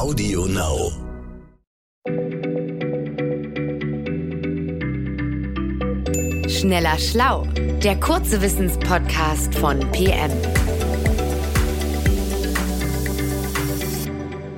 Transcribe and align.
Audio 0.00 0.46
Now. 0.46 0.90
Schneller 6.48 6.98
Schlau, 6.98 7.42
der 7.84 8.00
kurze 8.00 8.40
Wissenspodcast 8.40 9.54
von 9.56 9.78
PM. 9.92 10.30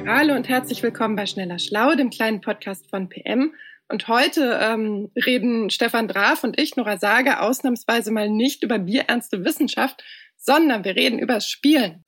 Hallo 0.06 0.36
und 0.36 0.48
herzlich 0.48 0.80
willkommen 0.84 1.16
bei 1.16 1.26
Schneller 1.26 1.58
Schlau, 1.58 1.96
dem 1.96 2.10
kleinen 2.10 2.40
Podcast 2.40 2.88
von 2.88 3.08
PM. 3.08 3.52
Und 3.88 4.06
heute 4.06 4.60
ähm, 4.62 5.10
reden 5.26 5.70
Stefan 5.70 6.06
Draf 6.06 6.44
und 6.44 6.60
ich, 6.60 6.76
Nora 6.76 6.98
Sager, 6.98 7.42
ausnahmsweise 7.42 8.12
mal 8.12 8.30
nicht 8.30 8.62
über 8.62 8.78
bierernste 8.78 9.44
Wissenschaft, 9.44 10.04
sondern 10.36 10.84
wir 10.84 10.94
reden 10.94 11.18
über 11.18 11.40
Spielen. 11.40 12.04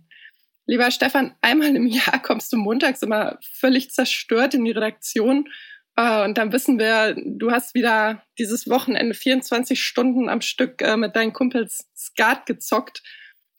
Lieber 0.66 0.90
Stefan, 0.90 1.34
einmal 1.40 1.76
im 1.76 1.86
Jahr 1.86 2.22
kommst 2.22 2.52
du 2.52 2.56
montags 2.56 3.02
immer 3.02 3.38
völlig 3.42 3.91
zerstört 3.91 4.55
in 4.55 4.64
die 4.64 4.70
Redaktion. 4.70 5.48
Äh, 5.96 6.24
und 6.24 6.38
dann 6.38 6.52
wissen 6.52 6.78
wir, 6.78 7.14
du 7.16 7.50
hast 7.50 7.74
wieder 7.74 8.22
dieses 8.38 8.69
Wochenende 8.69 9.14
24 9.14 9.82
Stunden 9.82 10.28
am 10.28 10.41
Stück 10.41 10.80
äh, 10.82 10.96
mit 10.96 11.16
deinen 11.16 11.32
Kumpels 11.32 11.88
Skat 11.95 12.46
gezockt. 12.46 13.02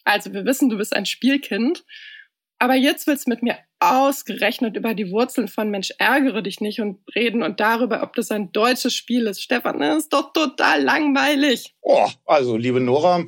Also 0.04 0.34
wir 0.34 0.46
wissen, 0.46 0.70
du 0.70 0.77
bist 0.77 0.96
ein 0.96 1.05
Spielkind. 1.05 1.86
Aber 2.58 2.76
jetzt 2.76 3.05
willst 3.05 3.27
du 3.27 3.32
mit 3.32 3.44
mir 3.44 3.58
ausgerechnet 3.80 4.77
über 4.77 4.94
die 4.94 5.12
Wurzeln 5.12 5.48
von 5.48 5.70
Mensch 5.70 5.91
ärgere 5.98 6.41
dich 6.41 6.62
nicht 6.62 6.80
und 6.80 6.99
reden 7.13 7.44
und 7.44 7.60
darüber, 7.60 8.02
ob 8.02 8.16
das 8.16 8.32
ein 8.32 8.52
deutsches 8.54 8.96
Spiel 8.96 9.27
ist. 9.27 9.41
Stefan, 9.41 9.80
das 9.80 10.04
ist 10.04 10.13
doch 10.13 10.32
total 10.32 10.82
langweilig. 10.82 11.76
Oh, 11.82 12.08
also, 12.26 12.55
liebe 12.55 12.80
Nora, 12.80 13.26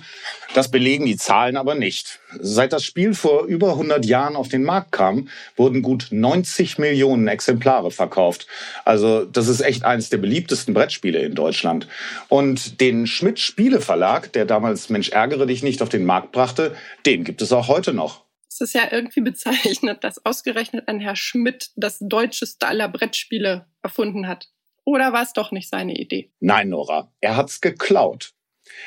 das 0.53 0.71
belegen 0.71 1.05
die 1.05 1.17
Zahlen 1.17 1.57
aber 1.57 1.75
nicht. 1.75 2.19
Seit 2.39 2.73
das 2.73 2.83
Spiel 2.83 3.13
vor 3.13 3.45
über 3.45 3.71
100 3.71 4.05
Jahren 4.05 4.35
auf 4.35 4.47
den 4.47 4.63
Markt 4.63 4.91
kam, 4.91 5.29
wurden 5.55 5.81
gut 5.81 6.07
90 6.11 6.77
Millionen 6.77 7.27
Exemplare 7.27 7.91
verkauft. 7.91 8.47
Also, 8.85 9.25
das 9.25 9.47
ist 9.47 9.61
echt 9.61 9.83
eines 9.83 10.09
der 10.09 10.17
beliebtesten 10.17 10.73
Brettspiele 10.73 11.19
in 11.19 11.35
Deutschland. 11.35 11.87
Und 12.29 12.81
den 12.81 13.07
Schmidt 13.07 13.39
Spieleverlag, 13.39 14.31
der 14.33 14.45
damals 14.45 14.89
Mensch 14.89 15.09
ärgere 15.09 15.45
dich 15.45 15.63
nicht 15.63 15.81
auf 15.81 15.89
den 15.89 16.05
Markt 16.05 16.31
brachte, 16.31 16.75
den 17.05 17.23
gibt 17.23 17.41
es 17.41 17.51
auch 17.51 17.67
heute 17.67 17.93
noch. 17.93 18.25
Es 18.49 18.61
ist 18.61 18.73
ja 18.73 18.87
irgendwie 18.91 19.21
bezeichnet, 19.21 20.03
dass 20.03 20.25
ausgerechnet 20.25 20.87
ein 20.87 20.99
Herr 20.99 21.15
Schmidt 21.15 21.69
das 21.75 21.97
deutscheste 21.99 22.67
aller 22.67 22.87
Brettspiele 22.87 23.67
erfunden 23.83 24.27
hat. 24.27 24.49
Oder 24.83 25.13
war 25.13 25.21
es 25.21 25.33
doch 25.33 25.51
nicht 25.51 25.69
seine 25.69 25.95
Idee? 25.95 26.31
Nein, 26.39 26.69
Nora, 26.69 27.11
er 27.19 27.35
hat's 27.35 27.61
geklaut. 27.61 28.33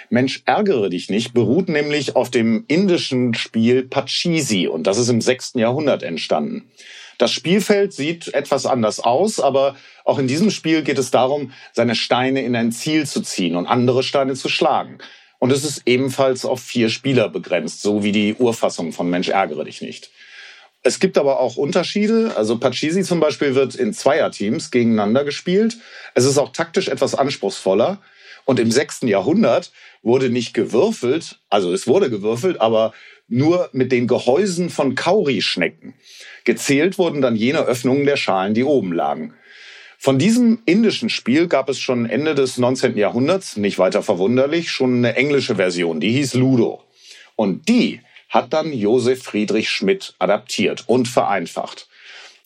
Mensch, 0.09 0.43
ärgere 0.47 0.89
dich 0.91 1.11
nicht, 1.11 1.35
beruht 1.35 1.69
nämlich 1.69 2.17
auf 2.17 2.31
dem 2.31 2.65
indischen 2.69 3.35
Spiel 3.35 3.85
Pachisi 3.85 4.67
und 4.67 4.87
das 4.87 4.99
ist 4.99 5.09
im 5.09 5.21
6. 5.21 5.53
Jahrhundert 5.55 6.03
entstanden. 6.03 6.71
Das 7.19 7.33
Spielfeld 7.33 7.93
sieht 7.93 8.33
etwas 8.33 8.65
anders 8.65 8.99
aus, 8.99 9.41
aber 9.41 9.77
auch 10.05 10.19
in 10.19 10.27
diesem 10.27 10.51
Spiel 10.51 10.83
geht 10.83 10.99
es 10.99 11.11
darum, 11.11 11.53
seine 11.73 11.95
Steine 11.95 12.43
in 12.43 12.57
ein 12.57 12.73
Ziel 12.73 13.07
zu 13.07 13.21
ziehen 13.21 13.57
und 13.57 13.67
andere 13.67 14.03
Steine 14.03 14.35
zu 14.35 14.49
schlagen. 14.49 14.99
Und 15.39 15.53
es 15.53 15.65
ist 15.65 15.83
ebenfalls 15.87 16.45
auf 16.45 16.61
vier 16.61 16.89
Spieler 16.89 17.29
begrenzt, 17.29 17.83
so 17.83 18.03
wie 18.03 18.13
die 18.13 18.35
Urfassung 18.35 18.93
von 18.93 19.09
Mensch 19.11 19.29
ärgere 19.29 19.65
dich 19.65 19.83
nicht. 19.83 20.11
Es 20.83 20.99
gibt 20.99 21.19
aber 21.19 21.41
auch 21.41 21.57
Unterschiede. 21.57 22.33
Also 22.37 22.59
Pachisi 22.59 23.03
zum 23.03 23.21
Beispiel 23.21 23.55
wird 23.55 23.75
in 23.75 23.93
Zweierteams 23.93 24.71
gegeneinander 24.71 25.25
gespielt. 25.25 25.77
Es 26.15 26.25
ist 26.25 26.39
auch 26.39 26.53
taktisch 26.53 26.89
etwas 26.89 27.15
anspruchsvoller. 27.15 28.01
Und 28.51 28.59
im 28.59 28.73
sechsten 28.73 29.07
Jahrhundert 29.07 29.71
wurde 30.03 30.29
nicht 30.29 30.55
gewürfelt, 30.55 31.39
also 31.51 31.73
es 31.73 31.87
wurde 31.87 32.11
gewürfelt, 32.11 32.61
aber 32.61 32.93
nur 33.29 33.71
mit 33.71 33.93
den 33.93 34.09
Gehäusen 34.09 34.71
von 34.71 34.97
Kaurischnecken. 34.97 35.95
Gezählt 36.43 36.99
wurden 36.99 37.23
dann 37.23 37.37
jene 37.37 37.61
Öffnungen 37.61 38.07
der 38.07 38.17
Schalen, 38.17 38.53
die 38.55 38.65
oben 38.65 38.93
lagen. 38.93 39.35
Von 39.99 40.19
diesem 40.19 40.63
indischen 40.67 41.11
Spiel 41.11 41.47
gab 41.47 41.69
es 41.69 41.79
schon 41.79 42.11
Ende 42.11 42.35
des 42.35 42.59
19. 42.59 42.97
Jahrhunderts, 42.97 43.57
nicht 43.57 43.79
weiter 43.79 44.03
verwunderlich, 44.03 44.73
schon 44.73 44.97
eine 44.97 45.15
englische 45.15 45.55
Version, 45.55 46.01
die 46.01 46.11
hieß 46.11 46.35
Ludo. 46.35 46.83
Und 47.37 47.69
die 47.69 48.01
hat 48.31 48.53
dann 48.53 48.73
Josef 48.73 49.23
Friedrich 49.23 49.71
Schmidt 49.71 50.15
adaptiert 50.19 50.83
und 50.89 51.07
vereinfacht. 51.07 51.89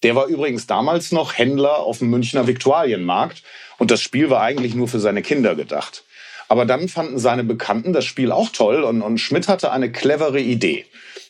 Der 0.02 0.14
war 0.14 0.26
übrigens 0.26 0.66
damals 0.66 1.12
noch 1.12 1.38
Händler 1.38 1.78
auf 1.78 1.98
dem 1.98 2.10
Münchner 2.10 2.46
Viktualienmarkt 2.46 3.42
und 3.78 3.90
das 3.90 4.00
Spiel 4.00 4.30
war 4.30 4.42
eigentlich 4.42 4.74
nur 4.74 4.88
für 4.88 5.00
seine 5.00 5.22
Kinder 5.22 5.54
gedacht. 5.54 6.04
Aber 6.48 6.66
dann 6.66 6.88
fanden 6.88 7.18
seine 7.18 7.44
Bekannten 7.44 7.92
das 7.92 8.04
Spiel 8.04 8.30
auch 8.30 8.50
toll 8.50 8.82
und, 8.84 9.02
und 9.02 9.18
Schmidt 9.18 9.48
hatte 9.48 9.72
eine 9.72 9.90
clevere 9.90 10.40
Idee. 10.40 10.84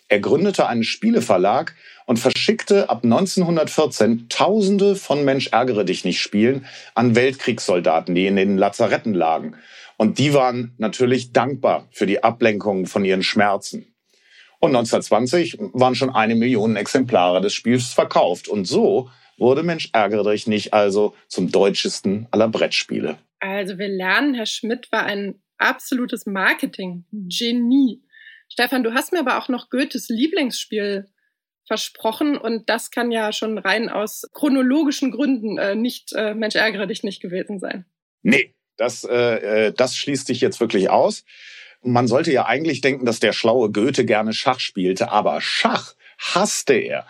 Er 0.09 0.21
gründete 0.21 0.67
einen 0.67 0.85
Spieleverlag 0.85 1.75
und 2.07 2.19
verschickte 2.19 2.91
ab 2.91 3.05
1914 3.05 4.29
Tausende 4.29 4.97
von 4.97 5.25
Mensch 5.25 5.49
ärgere 5.49 5.85
dich 5.85 6.05
nicht 6.05 6.21
Spielen 6.21 6.67
an 6.95 7.15
Weltkriegssoldaten, 7.15 8.15
die 8.15 8.27
in 8.27 8.37
den 8.37 8.59
Lazaretten 8.59 9.15
lagen. 9.15 9.57
Und 9.97 10.19
die 10.19 10.35
waren 10.35 10.75
natürlich 10.79 11.33
dankbar 11.33 11.89
für 11.93 12.07
die 12.07 12.23
Ablenkung 12.23 12.87
von 12.87 13.05
ihren 13.05 13.23
Schmerzen. 13.23 13.94
Und 14.65 14.75
1920 14.77 15.59
waren 15.75 15.95
schon 15.95 16.09
eine 16.09 16.35
Million 16.35 16.77
Exemplare 16.77 17.43
des 17.43 17.53
Spiels 17.53 17.93
verkauft. 17.93 18.49
Und 18.49 18.65
so 18.65 19.11
wurde 19.37 19.63
Mensch 19.63 19.91
ärgere 19.93 20.31
dich 20.31 20.47
nicht 20.47 20.73
also 20.73 21.15
zum 21.29 21.51
deutschesten 21.51 22.29
aller 22.31 22.49
Brettspiele. 22.49 23.19
Also 23.41 23.79
wir 23.79 23.89
lernen, 23.89 24.33
Herr 24.33 24.47
Schmidt 24.47 24.91
war 24.91 25.05
ein 25.05 25.35
absolutes 25.59 26.25
Marketing-Genie. 26.25 28.03
Stefan, 28.49 28.85
du 28.85 28.95
hast 28.95 29.13
mir 29.13 29.21
aber 29.21 29.37
auch 29.37 29.51
noch 29.51 29.69
Goethes 29.69 30.09
Lieblingsspiel 30.09 31.11
versprochen 31.67 32.39
und 32.39 32.71
das 32.71 32.91
kann 32.91 33.11
ja 33.11 33.33
schon 33.33 33.59
rein 33.59 33.91
aus 33.91 34.23
chronologischen 34.33 35.11
Gründen 35.11 35.59
äh, 35.59 35.75
nicht 35.75 36.13
äh, 36.15 36.35
Mensch 36.35 36.55
ärgere 36.55 36.87
dich 36.87 37.03
nicht 37.03 37.21
gewesen 37.21 37.59
sein. 37.59 37.85
Nee, 38.23 38.55
das, 38.79 39.05
äh, 39.05 39.67
äh, 39.67 39.73
das 39.73 39.95
schließt 39.97 40.27
sich 40.27 40.41
jetzt 40.41 40.61
wirklich 40.61 40.89
aus. 40.89 41.25
Man 41.85 42.07
sollte 42.07 42.33
ja 42.33 42.47
eigentlich 42.47 42.81
denken, 42.81 43.05
dass 43.05 43.21
der 43.21 43.33
schlaue 43.33 43.71
Goethe 43.71 44.05
gerne 44.05 44.33
Schach 44.33 44.61
spielte, 44.61 45.11
aber 45.11 45.41
Schach 45.41 45.95
hasste 46.19 46.75
er. 46.75 47.07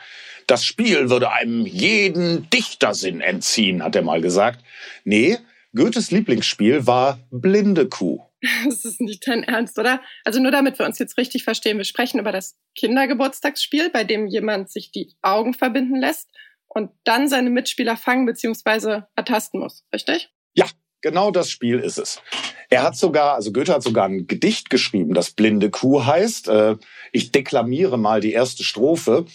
Das 0.46 0.64
Spiel 0.64 1.08
würde 1.08 1.30
einem 1.30 1.64
jeden 1.64 2.50
Dichtersinn 2.50 3.20
entziehen, 3.20 3.82
hat 3.82 3.96
er 3.96 4.02
mal 4.02 4.20
gesagt. 4.20 4.62
Nee, 5.04 5.38
Goethes 5.74 6.10
Lieblingsspiel 6.10 6.86
war 6.86 7.18
Blinde 7.30 7.88
Kuh. 7.88 8.20
Das 8.64 8.84
ist 8.84 9.00
nicht 9.00 9.26
dein 9.26 9.42
Ernst, 9.42 9.78
oder? 9.78 10.02
Also 10.24 10.40
nur 10.40 10.52
damit 10.52 10.78
wir 10.78 10.84
uns 10.84 10.98
jetzt 10.98 11.16
richtig 11.16 11.44
verstehen. 11.44 11.78
Wir 11.78 11.84
sprechen 11.84 12.20
über 12.20 12.30
das 12.30 12.56
Kindergeburtstagsspiel, 12.76 13.90
bei 13.90 14.04
dem 14.04 14.26
jemand 14.26 14.70
sich 14.70 14.90
die 14.90 15.14
Augen 15.22 15.54
verbinden 15.54 15.96
lässt 15.96 16.28
und 16.68 16.90
dann 17.04 17.28
seine 17.28 17.50
Mitspieler 17.50 17.96
fangen 17.96 18.26
bzw. 18.26 19.02
ertasten 19.16 19.60
muss, 19.60 19.84
richtig? 19.94 20.30
Ja, 20.52 20.66
genau 21.04 21.30
das 21.30 21.50
Spiel 21.50 21.80
ist 21.80 21.98
es. 21.98 22.22
Er 22.70 22.82
hat 22.82 22.96
sogar, 22.96 23.34
also 23.34 23.52
Goethe 23.52 23.74
hat 23.74 23.82
sogar 23.82 24.06
ein 24.06 24.26
Gedicht 24.26 24.70
geschrieben, 24.70 25.12
das 25.12 25.30
Blinde 25.30 25.70
Kuh 25.70 26.06
heißt. 26.06 26.48
Äh, 26.48 26.76
ich 27.12 27.30
deklamiere 27.30 27.98
mal 27.98 28.20
die 28.20 28.32
erste 28.32 28.64
Strophe. 28.64 29.26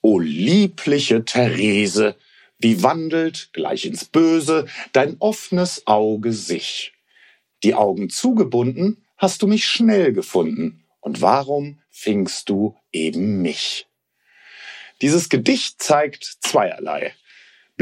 O 0.00 0.18
liebliche 0.18 1.24
Therese, 1.24 2.16
wie 2.58 2.82
wandelt 2.82 3.50
gleich 3.52 3.84
ins 3.84 4.06
Böse 4.06 4.66
dein 4.92 5.16
offenes 5.18 5.86
Auge 5.86 6.32
sich. 6.32 6.94
Die 7.62 7.74
Augen 7.74 8.08
zugebunden, 8.08 9.04
hast 9.18 9.42
du 9.42 9.46
mich 9.46 9.66
schnell 9.66 10.14
gefunden. 10.14 10.82
Und 11.00 11.20
warum 11.20 11.78
fingst 11.90 12.48
du 12.48 12.74
eben 12.90 13.42
mich? 13.42 13.86
Dieses 15.02 15.28
Gedicht 15.28 15.82
zeigt 15.82 16.24
zweierlei. 16.40 17.12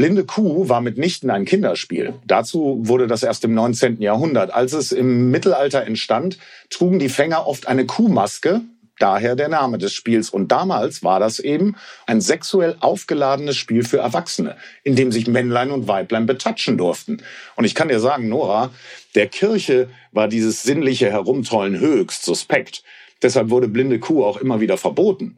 Blinde 0.01 0.25
Kuh 0.25 0.67
war 0.67 0.81
mitnichten 0.81 1.29
ein 1.29 1.45
Kinderspiel. 1.45 2.15
Dazu 2.25 2.79
wurde 2.81 3.05
das 3.05 3.21
erst 3.21 3.43
im 3.43 3.53
19. 3.53 4.01
Jahrhundert. 4.01 4.51
Als 4.51 4.73
es 4.73 4.91
im 4.91 5.29
Mittelalter 5.29 5.83
entstand, 5.83 6.39
trugen 6.71 6.97
die 6.97 7.07
Fänger 7.07 7.45
oft 7.45 7.67
eine 7.67 7.85
Kuhmaske, 7.85 8.61
daher 8.97 9.35
der 9.35 9.47
Name 9.47 9.77
des 9.77 9.93
Spiels. 9.93 10.31
Und 10.31 10.51
damals 10.51 11.03
war 11.03 11.19
das 11.19 11.37
eben 11.37 11.75
ein 12.07 12.19
sexuell 12.19 12.77
aufgeladenes 12.79 13.57
Spiel 13.57 13.83
für 13.83 13.99
Erwachsene, 13.99 14.55
in 14.83 14.95
dem 14.95 15.11
sich 15.11 15.27
Männlein 15.27 15.69
und 15.69 15.87
Weiblein 15.87 16.25
betatschen 16.25 16.79
durften. 16.79 17.21
Und 17.55 17.65
ich 17.65 17.75
kann 17.75 17.89
dir 17.89 17.99
sagen, 17.99 18.27
Nora, 18.27 18.71
der 19.13 19.27
Kirche 19.27 19.87
war 20.11 20.27
dieses 20.27 20.63
sinnliche 20.63 21.11
Herumtollen 21.11 21.79
höchst 21.79 22.25
suspekt. 22.25 22.81
Deshalb 23.21 23.51
wurde 23.51 23.67
blinde 23.67 23.99
Kuh 23.99 24.25
auch 24.25 24.37
immer 24.37 24.61
wieder 24.61 24.77
verboten. 24.77 25.37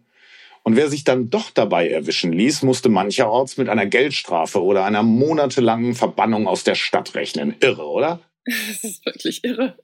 Und 0.64 0.78
wer 0.78 0.90
sich 0.90 1.04
dann 1.04 1.30
doch 1.30 1.52
dabei 1.52 1.90
erwischen 1.90 2.32
ließ, 2.32 2.64
musste 2.64 2.88
mancherorts 2.88 3.58
mit 3.58 3.68
einer 3.68 3.86
Geldstrafe 3.86 4.64
oder 4.64 4.86
einer 4.86 5.04
monatelangen 5.04 5.94
Verbannung 5.94 6.48
aus 6.48 6.64
der 6.64 6.76
Stadt 6.76 7.16
rechnen. 7.16 7.56
Irre, 7.60 7.86
oder? 7.86 8.20
Das 8.46 8.84
ist 8.84 9.06
wirklich 9.06 9.44
irre. 9.44 9.78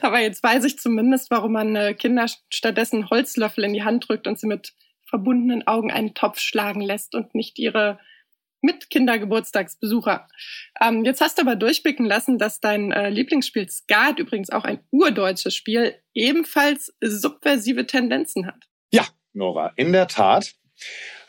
Aber 0.00 0.20
jetzt 0.20 0.42
weiß 0.42 0.64
ich 0.64 0.78
zumindest, 0.78 1.30
warum 1.30 1.52
man 1.52 1.76
äh, 1.76 1.92
Kinder 1.92 2.26
stattdessen 2.48 3.10
Holzlöffel 3.10 3.64
in 3.64 3.74
die 3.74 3.84
Hand 3.84 4.08
drückt 4.08 4.26
und 4.26 4.38
sie 4.38 4.46
mit 4.46 4.72
verbundenen 5.04 5.66
Augen 5.66 5.90
einen 5.90 6.14
Topf 6.14 6.38
schlagen 6.38 6.80
lässt 6.80 7.14
und 7.14 7.34
nicht 7.34 7.58
ihre 7.58 7.98
mit 8.60 8.90
Kindergeburtstagsbesucher. 8.90 10.26
Ähm, 10.80 11.04
jetzt 11.04 11.20
hast 11.20 11.38
du 11.38 11.42
aber 11.42 11.54
durchblicken 11.54 12.06
lassen, 12.06 12.38
dass 12.38 12.60
dein 12.60 12.92
äh, 12.92 13.08
Lieblingsspiel 13.08 13.68
Skat, 13.68 14.18
übrigens 14.18 14.50
auch 14.50 14.64
ein 14.64 14.80
urdeutsches 14.90 15.54
Spiel, 15.54 15.94
ebenfalls 16.14 16.92
subversive 17.00 17.86
Tendenzen 17.86 18.46
hat. 18.46 18.64
Nora, 19.38 19.72
in 19.76 19.92
der 19.92 20.08
Tat. 20.08 20.52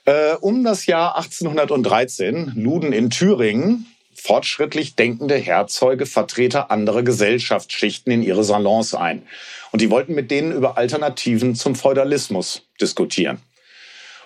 Äh, 0.05 0.33
um 0.41 0.63
das 0.63 0.85
Jahr 0.85 1.17
1813 1.17 2.53
luden 2.55 2.91
in 2.91 3.09
Thüringen 3.09 3.85
fortschrittlich 4.13 4.95
denkende 4.95 5.35
Herzeuge 5.35 6.05
Vertreter 6.05 6.71
anderer 6.71 7.03
Gesellschaftsschichten 7.03 8.11
in 8.11 8.21
ihre 8.21 8.43
Salons 8.43 8.93
ein. 8.93 9.23
Und 9.71 9.81
die 9.81 9.89
wollten 9.89 10.13
mit 10.13 10.29
denen 10.31 10.51
über 10.51 10.77
Alternativen 10.77 11.55
zum 11.55 11.75
Feudalismus 11.75 12.63
diskutieren. 12.81 13.39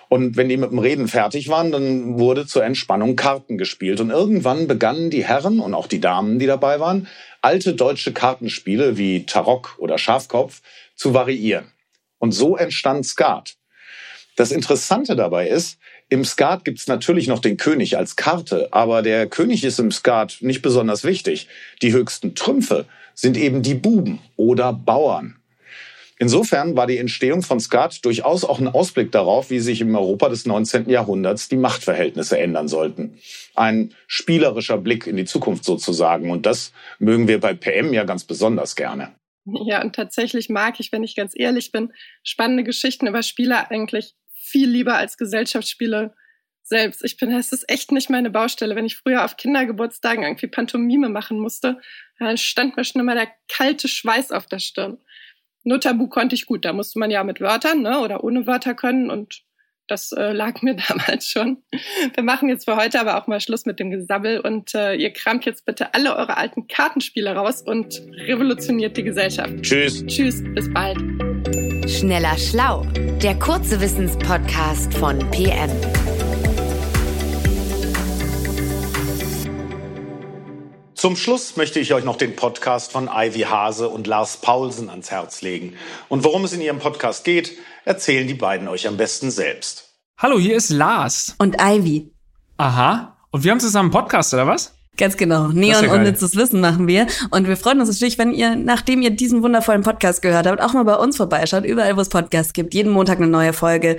Und 0.08 0.36
wenn 0.36 0.48
die 0.48 0.56
mit 0.56 0.70
dem 0.70 0.78
Reden 0.78 1.08
fertig 1.08 1.48
waren, 1.48 1.72
dann 1.72 2.18
wurde 2.18 2.46
zur 2.46 2.64
Entspannung 2.64 3.16
Karten 3.16 3.58
gespielt. 3.58 4.00
Und 4.00 4.10
irgendwann 4.10 4.66
begannen 4.66 5.10
die 5.10 5.24
Herren 5.24 5.60
und 5.60 5.74
auch 5.74 5.86
die 5.86 6.00
Damen, 6.00 6.38
die 6.38 6.46
dabei 6.46 6.80
waren, 6.80 7.08
alte 7.40 7.74
deutsche 7.74 8.12
Kartenspiele 8.12 8.96
wie 8.96 9.26
Tarok 9.26 9.76
oder 9.78 9.98
Schafkopf 9.98 10.60
zu 10.94 11.14
variieren. 11.14 11.72
Und 12.18 12.32
so 12.32 12.56
entstand 12.56 13.06
Skat. 13.06 13.56
Das 14.36 14.50
Interessante 14.50 15.14
dabei 15.14 15.48
ist, 15.48 15.78
im 16.08 16.24
Skat 16.24 16.64
gibt's 16.64 16.86
natürlich 16.86 17.28
noch 17.28 17.38
den 17.38 17.56
König 17.56 17.96
als 17.96 18.16
Karte, 18.16 18.68
aber 18.72 19.02
der 19.02 19.26
König 19.26 19.64
ist 19.64 19.78
im 19.78 19.90
Skat 19.90 20.38
nicht 20.40 20.60
besonders 20.60 21.04
wichtig. 21.04 21.48
Die 21.82 21.92
höchsten 21.92 22.34
Trümpfe 22.34 22.86
sind 23.14 23.36
eben 23.36 23.62
die 23.62 23.74
Buben 23.74 24.18
oder 24.36 24.72
Bauern. 24.72 25.36
Insofern 26.18 26.76
war 26.76 26.86
die 26.86 26.98
Entstehung 26.98 27.42
von 27.42 27.58
Skat 27.58 28.04
durchaus 28.04 28.44
auch 28.44 28.60
ein 28.60 28.68
Ausblick 28.68 29.10
darauf, 29.10 29.50
wie 29.50 29.58
sich 29.58 29.80
im 29.80 29.94
Europa 29.94 30.28
des 30.28 30.46
19. 30.46 30.88
Jahrhunderts 30.88 31.48
die 31.48 31.56
Machtverhältnisse 31.56 32.38
ändern 32.38 32.68
sollten. 32.68 33.18
Ein 33.54 33.94
spielerischer 34.06 34.78
Blick 34.78 35.06
in 35.06 35.16
die 35.16 35.24
Zukunft 35.24 35.64
sozusagen. 35.64 36.30
Und 36.30 36.46
das 36.46 36.72
mögen 36.98 37.26
wir 37.26 37.40
bei 37.40 37.54
PM 37.54 37.92
ja 37.92 38.04
ganz 38.04 38.24
besonders 38.24 38.76
gerne. 38.76 39.12
Ja, 39.44 39.82
und 39.82 39.94
tatsächlich 39.94 40.48
mag 40.48 40.78
ich, 40.78 40.92
wenn 40.92 41.02
ich 41.02 41.16
ganz 41.16 41.34
ehrlich 41.36 41.72
bin, 41.72 41.92
spannende 42.22 42.64
Geschichten 42.64 43.06
über 43.06 43.22
Spieler 43.22 43.70
eigentlich 43.70 44.14
viel 44.54 44.70
lieber 44.70 44.96
als 44.96 45.16
Gesellschaftsspiele 45.16 46.14
selbst. 46.62 47.04
Ich 47.04 47.16
bin, 47.16 47.32
es 47.32 47.50
ist 47.50 47.68
echt 47.68 47.90
nicht 47.90 48.08
meine 48.08 48.30
Baustelle. 48.30 48.76
Wenn 48.76 48.86
ich 48.86 48.96
früher 48.96 49.24
auf 49.24 49.36
Kindergeburtstagen 49.36 50.22
irgendwie 50.22 50.46
Pantomime 50.46 51.08
machen 51.08 51.40
musste, 51.40 51.80
dann 52.20 52.38
stand 52.38 52.76
mir 52.76 52.84
schon 52.84 53.00
immer 53.00 53.16
der 53.16 53.26
kalte 53.48 53.88
Schweiß 53.88 54.30
auf 54.30 54.46
der 54.46 54.60
Stirn. 54.60 54.98
Notabu 55.64 56.08
konnte 56.08 56.36
ich 56.36 56.46
gut. 56.46 56.64
Da 56.64 56.72
musste 56.72 57.00
man 57.00 57.10
ja 57.10 57.24
mit 57.24 57.40
Wörtern 57.40 57.82
ne, 57.82 57.98
oder 57.98 58.22
ohne 58.22 58.46
Wörter 58.46 58.74
können 58.74 59.10
und 59.10 59.42
das 59.88 60.12
äh, 60.12 60.30
lag 60.30 60.62
mir 60.62 60.76
damals 60.88 61.26
schon. 61.26 61.64
Wir 62.14 62.22
machen 62.22 62.48
jetzt 62.48 62.66
für 62.66 62.76
heute 62.76 63.00
aber 63.00 63.20
auch 63.20 63.26
mal 63.26 63.40
Schluss 63.40 63.66
mit 63.66 63.80
dem 63.80 63.90
Gesabbel 63.90 64.38
und 64.38 64.72
äh, 64.76 64.94
ihr 64.94 65.12
kramt 65.12 65.46
jetzt 65.46 65.66
bitte 65.66 65.94
alle 65.94 66.14
eure 66.14 66.36
alten 66.36 66.68
Kartenspiele 66.68 67.34
raus 67.34 67.60
und 67.60 68.00
revolutioniert 68.28 68.96
die 68.96 69.02
Gesellschaft. 69.02 69.62
Tschüss. 69.62 70.06
Tschüss, 70.06 70.44
bis 70.54 70.72
bald. 70.72 71.23
Schneller 71.88 72.38
Schlau, 72.38 72.86
der 73.22 73.38
kurze 73.38 73.78
Wissenspodcast 73.78 74.94
von 74.94 75.18
PM. 75.30 75.70
Zum 80.94 81.14
Schluss 81.16 81.58
möchte 81.58 81.80
ich 81.80 81.92
euch 81.92 82.04
noch 82.04 82.16
den 82.16 82.36
Podcast 82.36 82.90
von 82.90 83.10
Ivy 83.12 83.40
Hase 83.40 83.90
und 83.90 84.06
Lars 84.06 84.38
Paulsen 84.38 84.88
ans 84.88 85.10
Herz 85.10 85.42
legen. 85.42 85.76
Und 86.08 86.24
worum 86.24 86.44
es 86.44 86.54
in 86.54 86.62
ihrem 86.62 86.78
Podcast 86.78 87.22
geht, 87.22 87.52
erzählen 87.84 88.26
die 88.26 88.32
beiden 88.32 88.66
euch 88.68 88.88
am 88.88 88.96
besten 88.96 89.30
selbst. 89.30 89.90
Hallo, 90.16 90.38
hier 90.38 90.56
ist 90.56 90.70
Lars. 90.70 91.34
Und 91.38 91.56
Ivy. 91.60 92.10
Aha. 92.56 93.18
Und 93.30 93.44
wir 93.44 93.50
haben 93.50 93.60
zusammen 93.60 93.92
einen 93.92 94.02
Podcast, 94.02 94.32
oder 94.32 94.46
was? 94.46 94.73
Ganz 94.96 95.16
genau. 95.16 95.48
Neon 95.48 95.84
ja 95.84 95.92
unnützes 95.92 96.36
Wissen 96.36 96.60
machen 96.60 96.86
wir. 96.86 97.06
Und 97.30 97.48
wir 97.48 97.56
freuen 97.56 97.80
uns 97.80 97.88
natürlich, 97.88 98.18
wenn 98.18 98.32
ihr, 98.32 98.56
nachdem 98.56 99.02
ihr 99.02 99.10
diesen 99.10 99.42
wundervollen 99.42 99.82
Podcast 99.82 100.22
gehört 100.22 100.46
habt, 100.46 100.60
auch 100.60 100.72
mal 100.72 100.84
bei 100.84 100.94
uns 100.96 101.16
vorbeischaut. 101.16 101.64
Überall, 101.64 101.96
wo 101.96 102.00
es 102.00 102.08
Podcasts 102.08 102.52
gibt. 102.52 102.74
Jeden 102.74 102.92
Montag 102.92 103.18
eine 103.18 103.26
neue 103.26 103.52
Folge. 103.52 103.96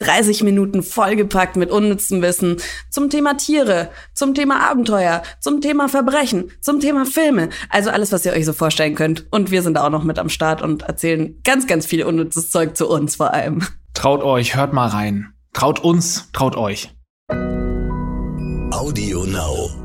30 0.00 0.44
Minuten 0.44 0.82
vollgepackt 0.82 1.56
mit 1.56 1.70
unnützem 1.70 2.22
Wissen 2.22 2.58
zum 2.88 3.10
Thema 3.10 3.34
Tiere, 3.36 3.90
zum 4.14 4.34
Thema 4.34 4.70
Abenteuer, 4.70 5.22
zum 5.40 5.60
Thema 5.60 5.88
Verbrechen, 5.88 6.52
zum 6.60 6.80
Thema 6.80 7.04
Filme. 7.04 7.48
Also 7.68 7.90
alles, 7.90 8.12
was 8.12 8.24
ihr 8.24 8.32
euch 8.32 8.44
so 8.44 8.52
vorstellen 8.52 8.94
könnt. 8.94 9.26
Und 9.30 9.50
wir 9.50 9.62
sind 9.62 9.74
da 9.74 9.84
auch 9.84 9.90
noch 9.90 10.04
mit 10.04 10.18
am 10.18 10.28
Start 10.28 10.62
und 10.62 10.82
erzählen 10.82 11.40
ganz, 11.42 11.66
ganz 11.66 11.84
viel 11.84 12.04
unnützes 12.04 12.50
Zeug 12.50 12.76
zu 12.76 12.88
uns 12.88 13.16
vor 13.16 13.34
allem. 13.34 13.66
Traut 13.94 14.22
euch, 14.22 14.54
hört 14.54 14.72
mal 14.72 14.88
rein. 14.88 15.32
Traut 15.52 15.80
uns, 15.80 16.28
traut 16.32 16.56
euch. 16.56 16.94
Audio 18.70 19.24
Now. 19.24 19.77